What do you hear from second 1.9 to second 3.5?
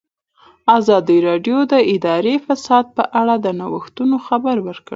اداري فساد په اړه د